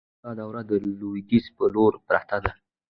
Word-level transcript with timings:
دا 0.23 0.31
دره 0.39 0.61
د 0.69 0.71
لویدیځ 0.99 1.45
په 1.55 1.63
لوري 1.73 1.99
پرته 2.07 2.37
ده، 2.43 2.51